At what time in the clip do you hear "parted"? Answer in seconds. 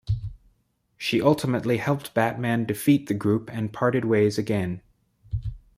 3.71-4.03